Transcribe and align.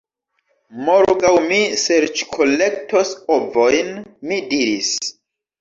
Morgaŭ 0.85 1.33
mi 1.51 1.59
serĉkolektos 1.83 3.13
ovojn, 3.37 3.93
mi 4.33 4.41
diris. 4.55 4.91